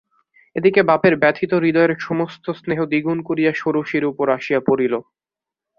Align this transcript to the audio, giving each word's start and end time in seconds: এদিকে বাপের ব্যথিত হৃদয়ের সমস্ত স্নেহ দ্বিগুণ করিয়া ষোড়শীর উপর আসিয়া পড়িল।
এদিকে 0.55 0.81
বাপের 0.83 1.13
ব্যথিত 1.17 1.51
হৃদয়ের 1.55 1.91
সমস্ত 1.99 2.45
স্নেহ 2.59 2.79
দ্বিগুণ 2.85 3.17
করিয়া 3.27 3.51
ষোড়শীর 3.53 4.03
উপর 4.05 4.25
আসিয়া 4.29 4.59
পড়িল। 4.67 4.93